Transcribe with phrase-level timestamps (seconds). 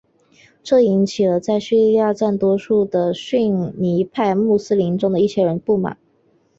[0.63, 5.95] 这引起了在叙利亚占多数的逊尼派穆斯林中的一些人的不满。